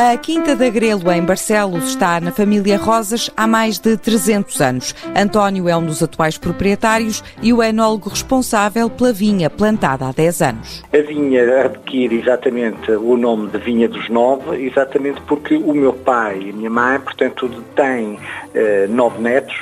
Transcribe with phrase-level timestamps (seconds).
[0.00, 4.94] A Quinta da Grelo, em Barcelos, está na família Rosas há mais de 300 anos.
[5.12, 10.40] António é um dos atuais proprietários e o enólogo responsável pela vinha plantada há 10
[10.40, 10.84] anos.
[10.92, 16.42] A vinha adquire exatamente o nome de Vinha dos Nove, exatamente porque o meu pai
[16.42, 18.20] e a minha mãe, portanto, têm
[18.54, 19.56] eh, nove netos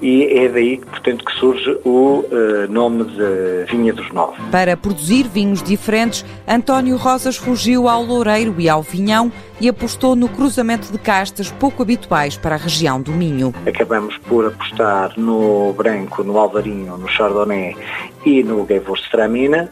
[0.00, 4.36] e é daí, portanto, que surge o eh, nome de Vinha dos Nove.
[4.52, 10.28] Para produzir vinhos diferentes, António Rosas fugiu ao Loureiro e ao Vinhão e apostou no
[10.28, 13.54] cruzamento de castas pouco habituais para a região do Minho.
[13.66, 17.76] Acabamos por apostar no branco, no alvarinho, no chardonnay
[18.24, 19.68] e no Gewürztraminer,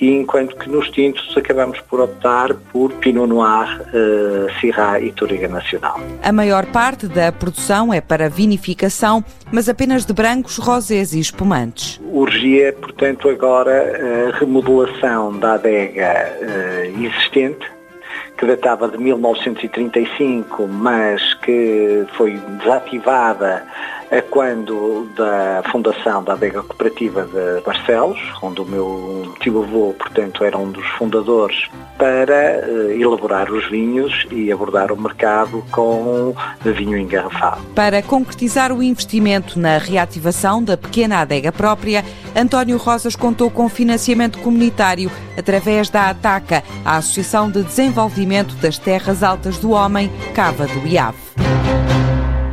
[0.00, 5.48] e enquanto que nos tintos acabamos por optar por Pinot Noir, uh, Syrah e Touriga
[5.48, 6.00] Nacional.
[6.22, 12.00] A maior parte da produção é para vinificação, mas apenas de brancos, rosés e espumantes.
[12.12, 17.64] Urgia, portanto, agora a remodelação da adega uh, existente,
[18.36, 23.64] que datava de 1935, mas que foi desativada
[24.22, 30.70] quando da fundação da adega cooperativa de Barcelos, onde o meu tio-avô, portanto, era um
[30.70, 37.62] dos fundadores, para uh, elaborar os vinhos e abordar o mercado com vinho engarrafado.
[37.74, 42.04] Para concretizar o investimento na reativação da pequena adega própria,
[42.34, 49.22] António Rosas contou com financiamento comunitário através da ATACA, a Associação de Desenvolvimento das Terras
[49.22, 51.14] Altas do Homem, Cava do IAV.